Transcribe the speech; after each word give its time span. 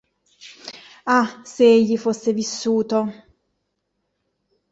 Ah, 1.17 1.29
se 1.45 1.63
egli 1.63 1.95
fosse 1.95 2.33
vissuto! 2.33 3.07